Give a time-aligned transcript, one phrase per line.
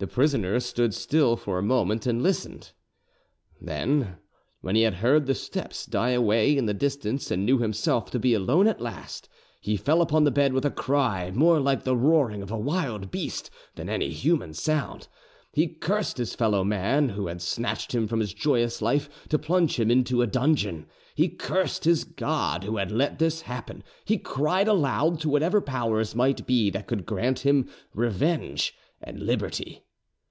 [0.00, 2.72] The prisoner stood still for a moment and listened;
[3.60, 4.16] then,
[4.62, 8.18] when he had heard the steps die away in the distance and knew himself to
[8.18, 9.28] be alone at last,
[9.60, 13.10] he fell upon the bed with a cry more like the roaring of a wild
[13.10, 15.06] beast than any human sound:
[15.52, 19.78] he cursed his fellow man who had snatched him from his joyous life to plunge
[19.78, 24.66] him into a dungeon; he cursed his God who had let this happen; he cried
[24.66, 28.72] aloud to whatever powers might be that could grant him revenge
[29.02, 29.84] and liberty.